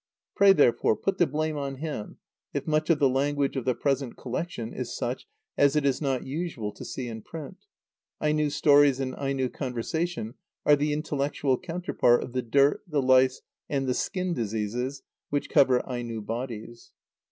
[0.35, 2.17] Pray, therefore, put the blame on him,
[2.55, 5.27] if much of the language of the present collection is such
[5.59, 7.65] as it is not usual to see in print.
[8.19, 10.33] Aino stories and Aino conversation
[10.65, 15.87] are the intellectual counterpart of the dirt, the lice, and the skin diseases which cover
[15.87, 16.93] Aino bodies.